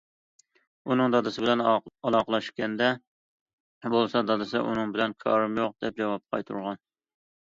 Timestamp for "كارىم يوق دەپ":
5.27-6.01